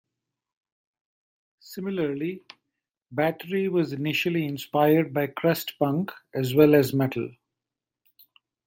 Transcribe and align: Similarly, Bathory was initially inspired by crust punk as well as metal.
Similarly, 1.59 2.41
Bathory 3.13 3.69
was 3.69 3.93
initially 3.93 4.45
inspired 4.47 5.13
by 5.13 5.27
crust 5.27 5.77
punk 5.77 6.11
as 6.33 6.55
well 6.55 6.73
as 6.73 6.91
metal. 6.91 7.31